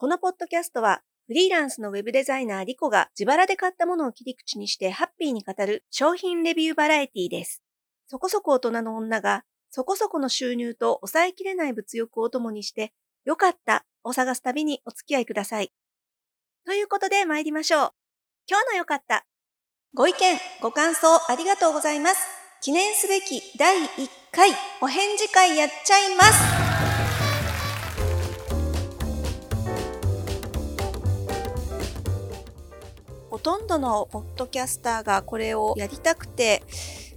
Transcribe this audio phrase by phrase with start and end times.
[0.00, 7.62] このポッドキャストは、フリーランスのウェブデザイナーリコが自腹で買ったものを切り口にしてハッピーに語る商品レビューバラエティです。
[8.06, 12.94] そこそこ大人の女が、そこそこの収入と抑えきれない物欲を共にして、
[13.26, 15.70] よかったを探す旅にお付き合いください。
[16.64, 17.90] ということで参りましょう。
[18.48, 19.26] 今日のよかった。
[19.92, 22.26] ご意見、ご感想ありがとうございます。
[22.62, 24.48] 記念すべき第1回
[24.80, 26.69] お返事会やっちゃいます。
[33.42, 36.62] とんどのポッドキャスターがこれをやりたくて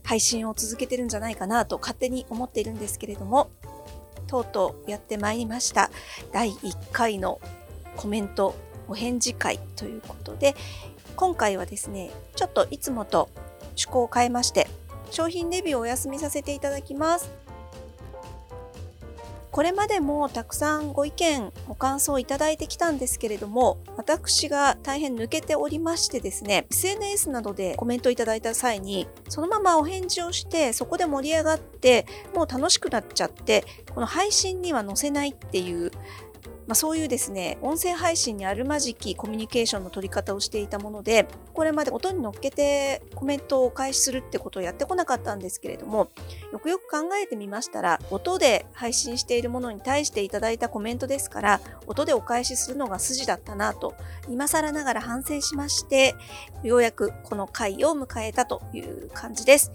[0.04, 3.52] 配信を続けてるんじゃないかなと勝手に思っているんですけれども、
[4.28, 5.90] とうとうやってまいりました。
[6.32, 7.40] 第1回の
[7.96, 8.56] コメント
[8.88, 10.56] お返事会ということで、
[11.16, 13.30] 今回はですね、ちょっといつもと
[13.60, 14.68] 趣向を変えまして、
[15.12, 17.43] 商品レビューをお休みさせていただきます。
[19.54, 35.92] これまでもたくさんご意見、ご感想をいただいてきたんですけれども、私が大変抜けておりましてですね、SNS などでコメントいただいた際に、そのままお返事をして、そこで盛り上がって、もう楽しくなっちゃって、この配信には載せないっていう
[36.68, 46.10] まあ、そういうですね、音声配信にあるまじきコミュニケーションの取り方をしていたもので、これまで音に乗っけてコメントをお返しするってことをやってこなかったんですけれども、
[46.52, 53.96] よくよく考えてみましたら、音で配信しているものに対していただいたコメントですから、音でお返しするのが筋だったなと、
[54.30, 56.16] 今更ながら反省しまして、
[56.64, 59.72] ようやくこの回を迎えたという感じです。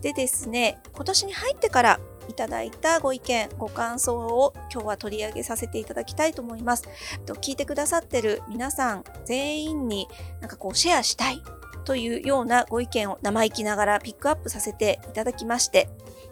[0.00, 6.88] でですね、今年に入ってからいただいたご意見、ご感想を今日は取り上げさせていただきたいと思います。
[7.26, 10.08] 聞いてくださってる皆さん全員に
[10.40, 11.42] なんかこうシェアしたい
[11.84, 15.88] というようなご意見を生意気ながらピックアップさせていただきまして、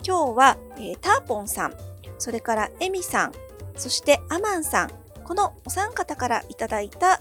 [0.06, 1.74] 今日は、えー、ターポンさん、
[2.19, 3.32] それからエミさん、
[3.77, 4.91] そしてアマンさん、
[5.25, 7.20] このお三方からいただいた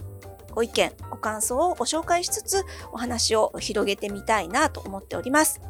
[0.52, 5.61] ご意見、ご感想をご紹介しつつお話を広げてみたいなと思っております。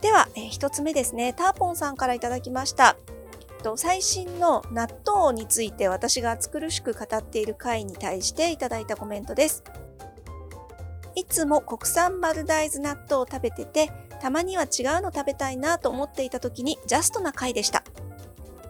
[0.00, 1.32] では、えー、一つ目ですね。
[1.32, 2.96] ターポンさんからいただきました。
[3.76, 9.62] 最新の納豆について私が暑苦しく語っている回に対していただいたコメントです。
[11.14, 14.68] いつも国産丸大豆納豆を食べてて、たまには違う
[15.02, 17.82] の食べたいなと思っていた時にジャストな回でした。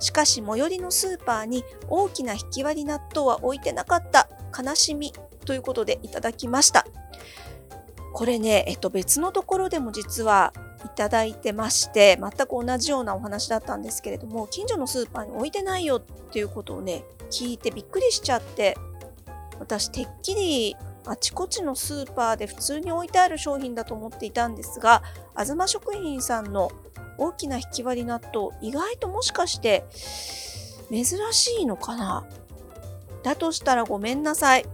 [0.00, 5.12] しかし最寄りのスーパーに大きな引き割り納豆は置いてなかった悲しみ
[5.44, 6.84] ということでいただきました。
[8.12, 10.52] これね、えっと別のところでも実は
[10.84, 18.76] いただいてまして全く同じようなお話だったんですけれども近所のスーパーに置いてないよっていうことをね聞いてびっくりしちゃって
[19.58, 20.76] 私てっきり
[21.06, 25.02] あちこちのスーパーで普通に置いてある商品だと思っていたんですが
[25.36, 26.70] 東食品さんの
[27.18, 29.84] 大きな引き割り納豆意外ともしかして
[30.90, 32.26] 珍しいのかな？
[33.22, 34.64] だとしたらごめんなさい。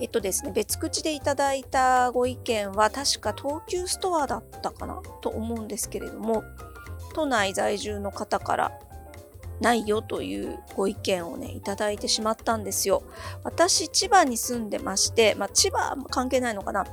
[0.00, 5.02] えっとですね、別口でいただいたご意見は確か東急ストアだったかな？
[5.20, 6.42] と思うんですけれども、
[7.14, 8.72] 都内在住の方から
[9.60, 13.02] ないよというご意見をね、いただいてしまったんですよ。
[13.44, 16.86] 私、千葉に住んでまして、まあ、千葉関係ないのかな？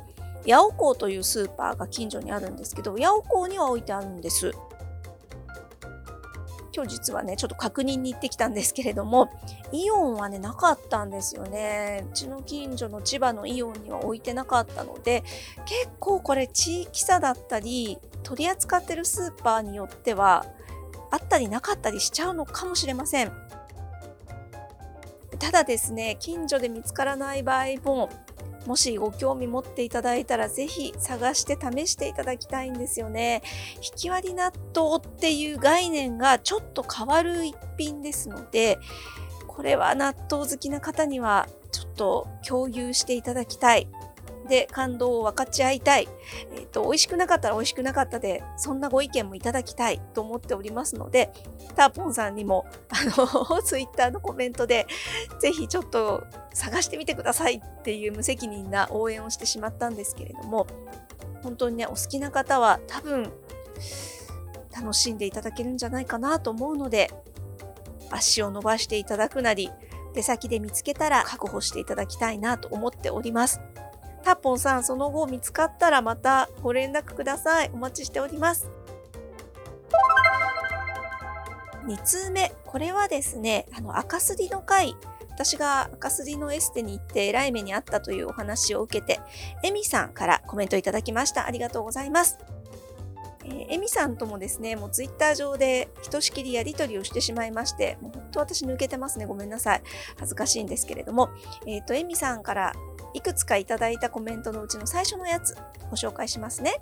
[0.46, 4.51] 八尾港というスーパーが近所にあるんですけど、八尾港には置いてあるんです。
[6.77, 9.31] 今日実はね、ちょっと確認に行ってきたんですけれども、
[9.71, 12.05] イオンはね、なかったんですよね。
[12.07, 15.23] うちの近所の千葉のイオンには置いてなかったので、
[15.66, 20.45] 結構これ地域差だったり、取り扱ってるスーパーによっては、
[21.09, 23.31] あったりなかったりしちゃうのかもしれません。
[25.39, 28.09] ただですね、近所で見つからない場合も、
[28.67, 33.41] もしご興味持っていただいたらぜひ探して試していただきたいんですよね。
[33.75, 38.78] 引き割り納豆っていう概念がちょっと変わる一品ですので、
[39.47, 43.88] これは納豆好きな方にはちょっと共有していただきたい。
[44.47, 46.08] で、感動を分かち合いたい。
[46.53, 51.31] え、ー、と、美味しくなかったら美味しくなかったで、そんなご意見もいただきたいと思っておりますので、
[51.75, 54.88] ターポンさんにも、 あの、ツイッターのコメントで、
[55.40, 56.23] ぜひちょっと
[56.53, 60.67] 探してみてくださいっていう無責任な応援をしてしまったんですけれども、
[61.43, 63.32] 本当にね、お好きな方は多分、
[64.76, 67.09] 楽しんでいただけるんじゃないかなと思うので、
[68.11, 69.72] 足を伸ばしていただくなり、
[70.14, 73.61] 出先で見つけたら確保していただきたいなと思っております。
[74.28, 77.72] タッポンさん、その後見つかったらまたご連絡ください。
[77.74, 78.70] お待ちしております。
[81.85, 84.97] 2通目、これはですね、あの、赤すりの会、
[85.29, 89.22] 私が赤すりのエステに行って偉い目にあったというお話を受けて、
[89.64, 91.46] エミさんからコメントいただきました。
[91.46, 92.38] ありがとうございます。
[93.47, 99.26] えー、エさんともですね、もうツイッター上でひとしきりやり取りをしてしまいまして、もう本当私抜けてますね。
[99.26, 99.82] ごめんなさい。
[100.17, 101.29] 恥ずかしいんですけれども、
[101.66, 102.73] えっ、ー、と、エミさんから
[103.14, 105.55] いくつかいただいたコメントのうちの最初のやつ、
[105.90, 106.82] ご紹介しますね。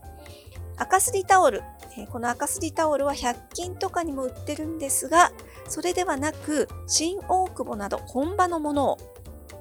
[0.78, 1.64] 赤すりタオル、
[1.98, 5.32] え、この赤すりタオルは100均とかにも売ってるんですが、
[5.70, 8.98] それではなく、新大久保など本場のものを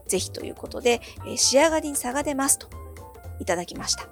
[0.07, 2.69] ぜひということで、え、仕上がりに差が出ますと
[3.39, 4.09] いただきました。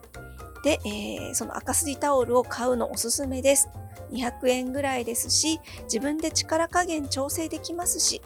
[0.62, 3.68] で、えー、その赤すりタオルを買うのおすすめです。
[4.12, 8.22] 200円ぐらいですし、自分で力加減調整できますし、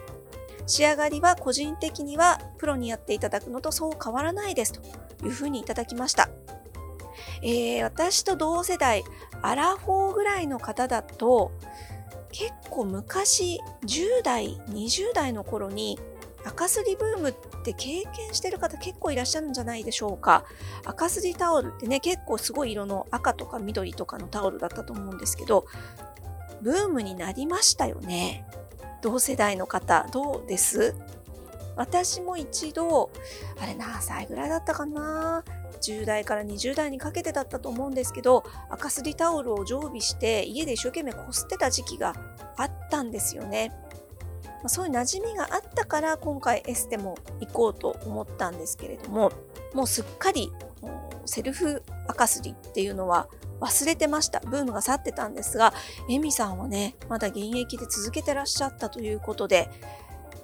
[0.67, 4.81] 仕上がりは個人的にはプロにやっていただくのとそう変わらないですと
[5.25, 6.29] いうふうにいただきました。
[7.43, 9.05] えー、私と同世代、
[9.43, 11.53] アラフォーぐらいの方だと、
[12.33, 15.99] 結構昔、10代、20代の頃に
[16.47, 17.35] 赤すりブームっ
[17.65, 20.45] て経験してる方結構いらっしゃるんじゃないでしょうか。
[20.85, 25.67] 赤すりタオルってね、結構すごい色の赤とか緑とかのタオルだったと思うんですけど、
[26.63, 28.47] ブームになりましたよね。
[29.03, 30.95] 同世代の方、どうです？
[31.77, 33.11] 私も一度、
[33.61, 35.45] あれ何歳ぐらいだったかな
[35.83, 42.15] ？10代から20代にかけてだったと思うんですけど赤すりタオルを常備して家で一生懸命こすってた時期が
[42.57, 43.73] あったんですよね。
[44.67, 49.31] ま、そういう馴染みがあったから今回エステも行こうと思ったんですけれども
[49.75, 50.53] もうすっかり
[51.25, 53.29] セルフ赤すりっていうのは
[53.61, 54.41] 忘れてました。
[54.41, 55.73] ブームが去ってたんですが、
[56.11, 59.71] エミさんはね、まだ現役で続けてらっしゃったということで、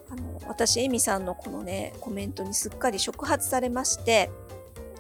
[0.09, 4.31] あの私、エミさんのこのね、コメントにすっかり触発されまして、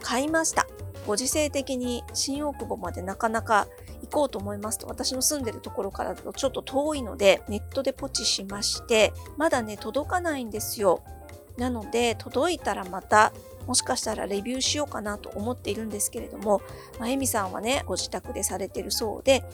[0.02, 0.66] 買いました。
[1.06, 3.66] ご時世的に新大久保までなかなか
[4.02, 11.02] 行こうと思いますと、私の住んでるところからだとちょっと遠いので、ネットでポチしまして、まだね、届かないんですよ。
[11.56, 13.32] なので、届いたらまた、
[13.66, 16.62] もしかしたらレビューしようかなと思っているんですけれども、
[16.98, 19.44] まあ、エミさんはね、ご自宅でされてるそうで、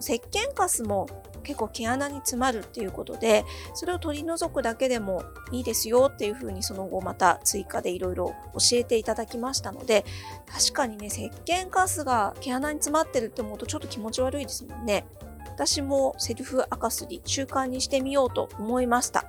[0.00, 1.08] 石鹸カスも
[1.46, 3.44] 結構毛穴に詰まるっていうことで
[3.74, 5.22] それを取り除くだけでも
[5.52, 10.04] いいですよっていうふうにその後また追加でいろいろ教えていただきましたので
[10.46, 15.06] 確かにね石鹸カスが毛穴に詰まってるって思うとちょっと気持ち悪いですもんね。
[15.44, 19.24] 私もセルフ赤すり習慣にしてみようと思いました。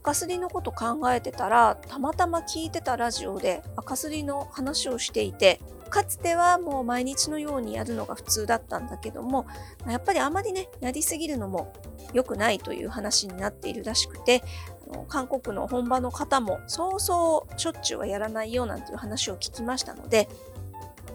[0.00, 9.46] 赤すりのこと考えてたらたまたま聞いてたラジオで赤すりの話をしていてかつてはもう毎日のようにやるのが普通だったんだけども、
[9.86, 11.72] やっぱりあまりね、やりすぎるのも
[12.12, 14.42] 良くないという話になっているらしくて、
[15.08, 20.28] 韓国の本場の方もそうそうしょっちゅうはやらないよなんていう話を聞きましたので、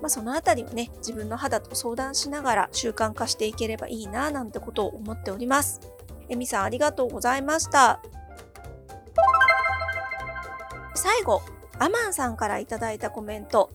[0.01, 5.81] まあ、そのあたりはね、自分の肌と相談しながら習慣化していければいいななんてことを思っております。
[6.29, 8.01] えみさんありがとうございました。
[10.95, 11.41] 最後、
[11.79, 13.71] アマンさんからいただいたコメント。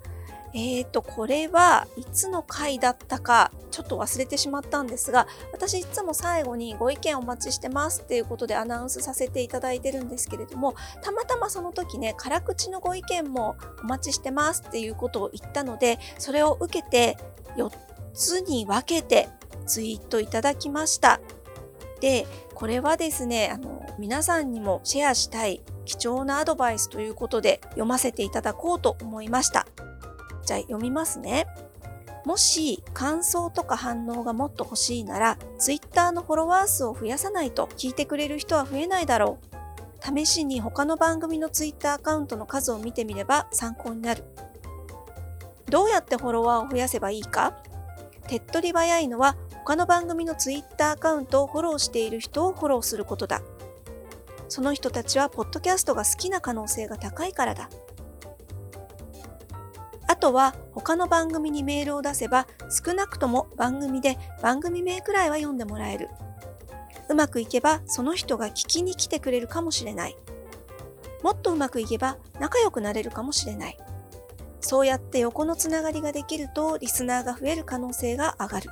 [0.55, 17.19] えーと、これはいつの回だったかちょっと忘れてしまったんですが、私いつも最後にご意見お待ちしてますっていうことでアナウンスさせていただいてるんですけれども、たまたまその時ね、辛口のご意見もお待ちしてますっていうことを言ったので、それを受けて
[17.57, 17.73] 4
[18.13, 19.29] つに分けて
[19.67, 21.21] ツイートいただきました。
[22.01, 29.67] で、これはですね、あの、皆さんにもシェアしたい貴重なアドバイスということで読ませていただこうと思いました。
[30.45, 31.47] じゃあ読みますね。
[32.25, 40.17] もし感想とか反応がもっと欲しいなら Twitter のフォロワー数を増やさないと聞いてくれる人は増えないだろう。
[40.17, 44.25] 試しに他の番組の Twitter アカウントの数を見てみれば参考になる。
[45.69, 47.55] どうやってフォロワーを増やせばいいか？
[48.27, 53.43] 手っ取り早いのは他の番組の Twitter アカウントをフォローしている人をフォローすることだ。
[54.49, 57.69] その人たちはポッドキャストが好きな可能性が高いからだ。
[60.07, 66.09] あとは他の番組にメールを出せば少なくとも番組で番組名くらいは読んでもらえる。
[67.09, 70.17] うまくいけばその人が聞きに来てくれるかもしれない。
[71.23, 73.79] もっとうまくいけば仲良くなれるかもしれない。
[74.61, 78.71] そうやって横のつながりができるとリスナーが増える可能性が上がる。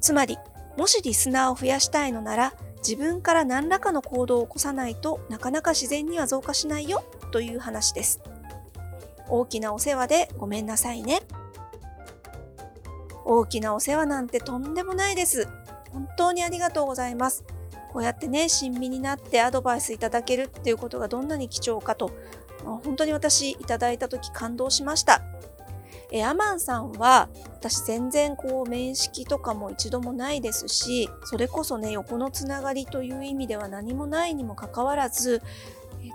[0.00, 0.36] つまり、
[0.76, 8.20] もしリスナーを増やしたいのなら自分から何らかの行動を起こさないとなかなか自然には増加しないよという話です。
[9.28, 11.20] 大きなお世話でごめんなさいね。
[13.24, 15.48] 大きなお世話なんてとんでもないです。
[15.90, 17.44] 本当にありがとうございます。
[17.92, 22.10] こうやってね、親身になってアドバイスいただけるっていうことがどんなに貴重かと、
[22.64, 25.22] 本当に私いただいた時感動しました。
[26.14, 35.40] えアマンさんは私全然こう面識とかも一度もないですしそれこそね横のつながりという意味では何もないにもかかわらず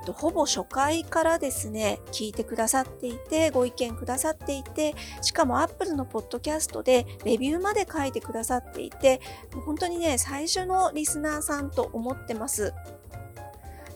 [0.07, 9.19] と、ほぼ初回からですね、聞いてくださっていて、ご意見くださっていて、しかも Apple のポッドキャストでレビューまで書いてくださっていて、
[9.65, 12.73] 本当にね、最初のリスナーさんと思ってます。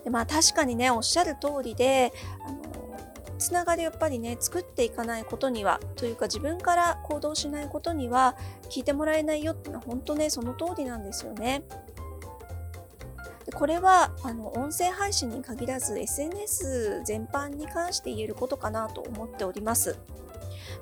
[0.04, 2.12] でまあ確かにね、おっしゃる通りで、
[2.46, 2.60] あの
[3.38, 8.36] つながりやっぱりね作っていかないことにはというか自分から行動しないことには
[8.70, 11.64] 聞いてもらえないよってのは本当ねその通りなんですよね。
[13.54, 19.98] これはあの音声配信に限らず SNS 全般に関して言えることかなと思っております。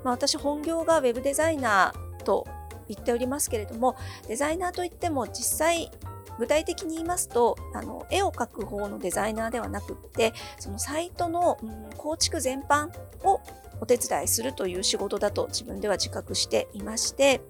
[0.04, 2.46] まあ、私本業が web デザイナーと
[2.88, 3.96] 言っておりますけれども
[4.26, 5.90] デザイナーといっても実際
[6.38, 12.88] 具体的に言いますとあの絵を描く方のデザイナーではなくってそのサイトの、うん、構築全般
[13.24, 13.40] を
[13.80, 17.40] お手伝いするという仕事だと自分では自覚していまして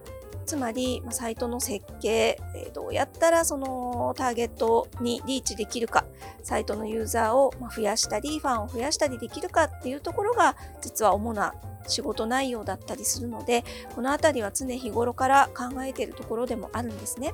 [0.47, 6.05] つまり、まサイトの設計、えどうやったらそのターゲットにリーチできるか、
[6.43, 11.55] サイトのユーザーを増やしたり、ファンを増やしたりできるかっていうところが、実は主な
[11.87, 17.33] 仕事内容だったりするので、このあたりは常日頃から考えているところでもあるんですね。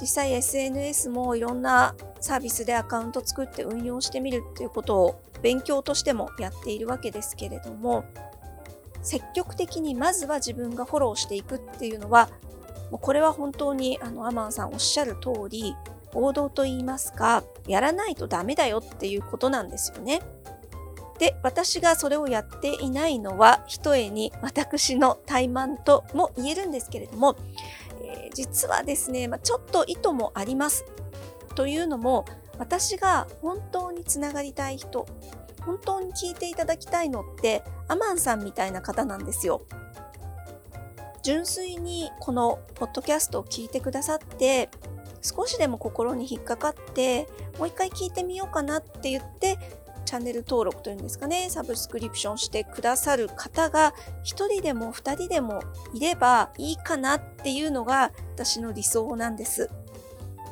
[0.00, 8.04] 実際 SNS もいろんなサービスでアカウント作って運用してみるっていうことを勉強としてもやっているわけですけれども、
[9.02, 12.28] 積極的にまずは自分がフォローしていくっていうのは、
[12.90, 15.74] もうこれは本当にあのアマンさんおっしゃる通り、
[16.14, 20.20] 王道と言いますか、やらないとダメだよっていうことなんですよね。
[21.18, 27.36] で、私がそれをやっていないのは、ひとえに私の怠慢とも言えるんですけれども、
[28.02, 30.84] えー、実はですね、まあ、ちょっと意図もあります。
[31.54, 32.24] というのも、
[32.58, 35.06] 私が本当につながりたい人、
[35.64, 39.62] 本当に聞いていただきたいのってアマンさんみたいな方なんですよ。
[41.22, 44.68] 純粋にこのポッドキャストを聞いてくださって
[45.22, 47.28] 少しでも心に引っかかって
[47.58, 49.56] もう一回聞いてみようかなって言って
[50.04, 55.62] チャンネル登録というんですかねサブスクリプションしてくださる方が1人でも2人でも
[55.94, 59.70] いればいいかなっていうのが私の理想なんです。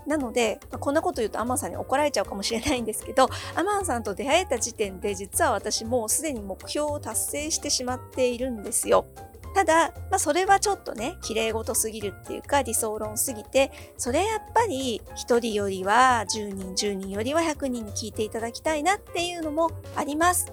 [0.06, 9.06] なので、まあ、こんなこと言うとアマンさんに怒られちゃうかもしれないんですけど、アマンさんと出会えた時点で実は私もうすでに目標を達成してしまっているんですよ。
[9.54, 20.52] ただ、まあ、それはちょっとね、綺麗事すぎるっていうか理想論すぎて、それやっぱり1人よりは10人、10人よりは100人に聞いていただきたいなっていうのもあります。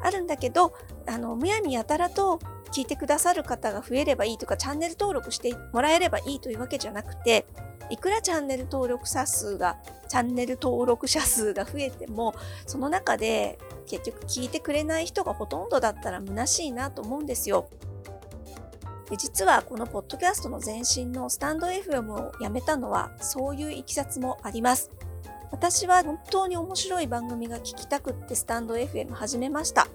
[0.00, 0.74] あるんだけど、
[1.06, 2.40] あの、むやみやたらと
[2.72, 7.46] 聞いてくださる方が増えればいいとか、チャンネル登録してもらえればいいというわけじゃなくて、
[7.90, 9.76] いくらチャンネル登録者数が、
[10.08, 12.34] チャンネル登録者数が増えても、
[12.66, 17.68] その中で結局聞いてくれない人がほとんどだったら虚しいなと思うんですよ。
[19.10, 24.90] で実はこのポッドキャストの前身のスタンド FM をやめたのはそういういきさつもあります。
[25.50, 29.86] 私は本当に面白い番組が聞きたくってスタンド FM 始めました。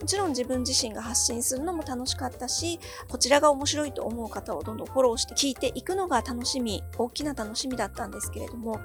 [0.00, 8.80] もちろん自分自身が発信するのも楽しかったし、こちらが面白いと思う方をどんどんフォローして聞いていくのが楽しみ、大きな楽しみだったんですけれども、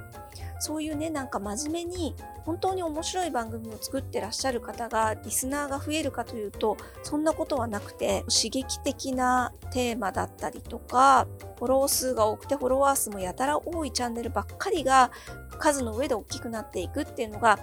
[0.59, 15.11] そういうね、なんか真面目に本当に面白い番組を作ってらっしゃる方が、リスナーが増えるかというと、そんなことはなくて、刺激的なテーマだったりとか、フォロー数が多くてフォロワー数もやたら多いチャンネルばっかりが
[15.59, 17.57] 数の上で大きくなっていくっていうのが、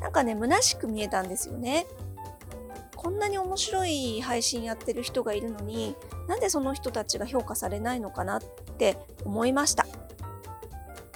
[0.00, 1.86] なんかね、虚しく見えたんですよね。
[3.06, 5.94] こんなに面白い配信やってる人がいるのに
[6.26, 8.40] なんでその人たちが評価されないのかなっ
[8.76, 9.86] て思いました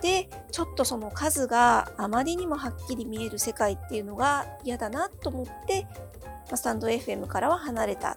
[0.00, 5.88] でちょっとその数があまりにもはっきり見える世界っていうのが嫌だなと思って
[6.54, 8.14] スタンド FM からは離れたっ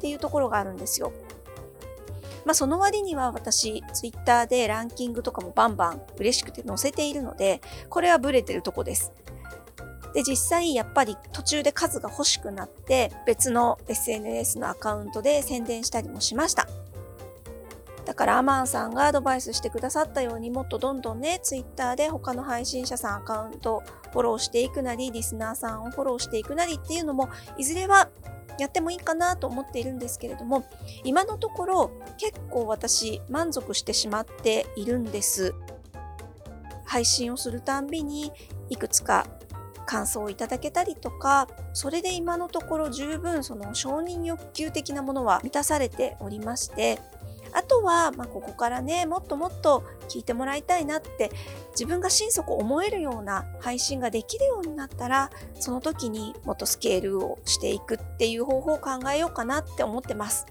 [0.00, 1.12] ていうところがあるんですよ
[2.44, 9.14] まあ、その割には私、ツイッターでランキングとかもバンバン嬉しくて載せているので、これはブレてるとこです。
[10.14, 16.68] で、実際やっぱり途中で数が欲しくなって別の SNS のアカウントで宣伝したりもしました。
[18.04, 28.10] だからアマンさんがアドバイスしてくださったようにもっとどんどんね、ツイッターで他の配信者さんアカウントフォローしていくなり、リスナーさんをフォローしていくなりっていうのも、いずれは
[28.58, 30.64] やってもいいかなと思っているんですけれども、
[31.02, 35.54] 今のところ結構私満足してしまっているんです。
[36.84, 38.32] 配信をするたんびに
[38.68, 39.26] いくつか
[39.84, 46.98] 感想をいただけたりとかそれで今のところ十分その承認欲求的なものは満たされておりまして
[47.54, 51.30] あとは、まあ、ここからねもっともっと聞いてもらいたいなって
[51.70, 60.46] 自分が心底思えるような配信ができるようになったらその時にもっとスケールをしていくっていう方法を考えようかなって思ってます。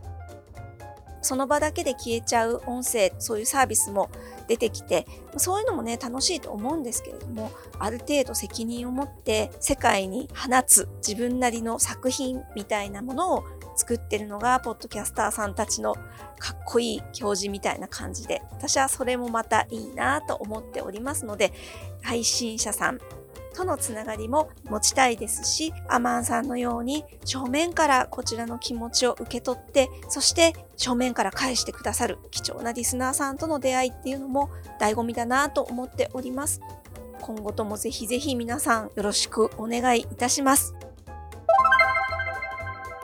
[1.23, 4.09] その場だけで消えちゃう音声、そういうサービスも
[4.47, 13.43] 出てきて、そういうのもね、楽しいと思うんですけれども、ある程度責任を持って世界に放つ自分なりの作品みたいなものを
[13.75, 15.95] 作ってるのが、ポッドキャスターさんたちの
[16.37, 21.53] かっこいい表示みたいな感じで、私はそれもまたいいなと思っておりますので、
[22.01, 22.99] 配信者さん、
[23.53, 36.61] とのつながりも持ちたいですし、アマンさんのように正面からこちらの気持ちを受け取って、そして正面から返してくださる貴重なリスナーさんとの出会いっていうのも醍醐味だなと思っております。
[37.21, 40.75] 今後ともぜひぜひ皆さんよろしくお願いいたします。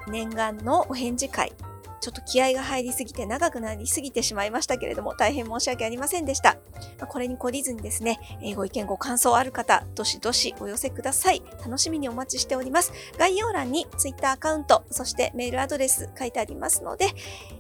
[0.08, 1.54] 念願のお返事会
[2.02, 6.58] ちょっと気合が入りすぎて長くなりすぎてしまいましたけれども、大変申し訳ありませんでした。
[7.00, 11.42] まこれに懲りずにですね、えご意見ご感想ある方、どしどしお寄せください。
[11.64, 12.94] 楽しみにお待ちしております。
[13.18, 17.08] 概要欄に Twitter アカウント、そしてメールアドレス書いてありますので、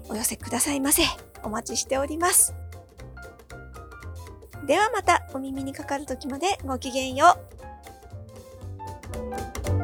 [0.10, 1.04] お寄せくださいませ。
[1.44, 2.54] お待ちしております。
[4.66, 7.38] ではまたお耳にかかる時までごきげんよ
[9.76, 9.79] う。